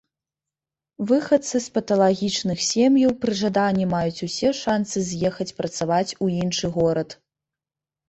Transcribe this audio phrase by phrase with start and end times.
[1.11, 7.09] Выхадцы з паталагічных сем'яў пры жаданні маюць усе шанцы з'ехаць працаваць у іншы горад.